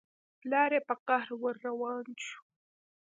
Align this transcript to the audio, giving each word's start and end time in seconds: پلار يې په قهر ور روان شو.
پلار 0.39 0.71
يې 0.75 0.81
په 0.87 0.95
قهر 1.05 1.29
ور 1.41 1.55
روان 1.67 2.05
شو. 2.25 2.37